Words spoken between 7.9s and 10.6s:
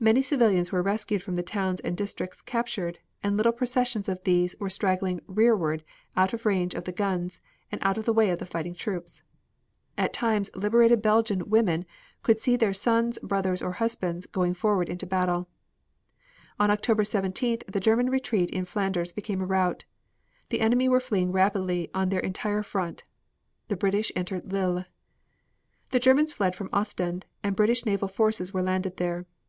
of the way of the fighting troops. At times